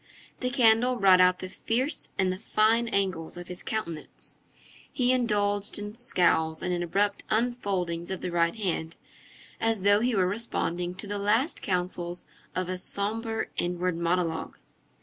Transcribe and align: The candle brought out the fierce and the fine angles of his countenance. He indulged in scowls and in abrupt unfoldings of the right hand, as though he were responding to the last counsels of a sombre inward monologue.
The 0.39 0.49
candle 0.49 0.95
brought 0.95 1.21
out 1.21 1.37
the 1.41 1.47
fierce 1.47 2.09
and 2.17 2.33
the 2.33 2.39
fine 2.39 2.87
angles 2.87 3.37
of 3.37 3.49
his 3.49 3.61
countenance. 3.61 4.39
He 4.91 5.11
indulged 5.11 5.77
in 5.77 5.93
scowls 5.93 6.63
and 6.63 6.73
in 6.73 6.81
abrupt 6.81 7.21
unfoldings 7.29 8.09
of 8.09 8.21
the 8.21 8.31
right 8.31 8.55
hand, 8.55 8.97
as 9.59 9.83
though 9.83 9.99
he 9.99 10.15
were 10.15 10.25
responding 10.25 10.95
to 10.95 11.05
the 11.05 11.19
last 11.19 11.61
counsels 11.61 12.25
of 12.55 12.67
a 12.67 12.79
sombre 12.79 13.45
inward 13.59 13.95
monologue. 13.95 14.57